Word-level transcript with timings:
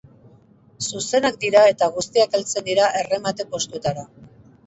Zuzenak 0.85 1.35
dira 1.43 1.61
eta 1.73 1.89
guztiak 1.99 2.33
heltzen 2.39 2.67
dira 2.69 2.87
erremate 3.01 3.47
postuetara. 3.53 4.07